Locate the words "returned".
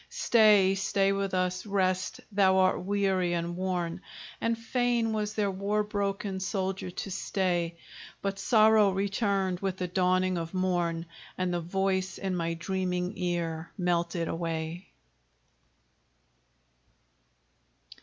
8.89-9.59